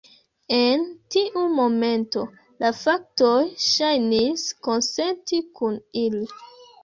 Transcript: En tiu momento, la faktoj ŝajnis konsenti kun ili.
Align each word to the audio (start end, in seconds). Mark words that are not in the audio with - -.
En 0.59 0.85
tiu 1.15 1.41
momento, 1.57 2.23
la 2.63 2.71
faktoj 2.79 3.35
ŝajnis 3.67 4.47
konsenti 4.69 5.43
kun 5.61 5.77
ili. 6.05 6.25